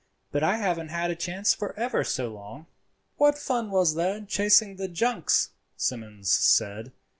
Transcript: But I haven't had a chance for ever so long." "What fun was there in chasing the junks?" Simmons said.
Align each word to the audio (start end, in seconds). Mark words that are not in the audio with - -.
But 0.31 0.41
I 0.41 0.57
haven't 0.57 0.87
had 0.87 1.11
a 1.11 1.15
chance 1.15 1.53
for 1.53 1.77
ever 1.79 2.03
so 2.03 2.29
long." 2.29 2.65
"What 3.17 3.37
fun 3.37 3.69
was 3.69 3.93
there 3.93 4.15
in 4.17 4.25
chasing 4.25 4.77
the 4.77 4.87
junks?" 4.87 5.51
Simmons 5.77 6.31
said. 6.31 6.91